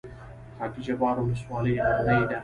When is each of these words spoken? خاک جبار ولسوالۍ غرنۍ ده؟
خاک 0.57 0.73
جبار 0.85 1.15
ولسوالۍ 1.19 1.73
غرنۍ 1.85 2.21
ده؟ 2.29 2.37